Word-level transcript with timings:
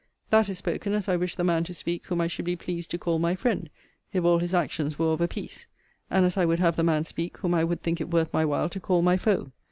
That 0.31 0.49
is 0.49 0.57
spoken 0.57 0.93
as 0.93 1.07
I 1.07 1.15
wish 1.15 1.35
the 1.35 1.43
man 1.43 1.63
to 1.65 1.75
speak 1.75 2.07
whom 2.07 2.21
I 2.21 2.25
should 2.25 2.43
be 2.45 2.55
pleased 2.55 2.89
to 2.89 2.97
call 2.97 3.19
my 3.19 3.35
friend, 3.35 3.69
if 4.11 4.23
all 4.23 4.39
his 4.39 4.55
actions 4.55 4.97
were 4.97 5.13
of 5.13 5.21
a 5.21 5.27
piece; 5.27 5.67
and 6.09 6.25
as 6.25 6.37
I 6.37 6.43
would 6.43 6.57
have 6.59 6.75
the 6.75 6.81
man 6.81 7.03
speak 7.03 7.37
whom 7.37 7.53
I 7.53 7.63
would 7.63 7.83
think 7.83 8.01
it 8.01 8.09
worth 8.09 8.33
my 8.33 8.43
while 8.43 8.67
to 8.69 8.79
call 8.79 9.03
my 9.03 9.17
foe. 9.17 9.51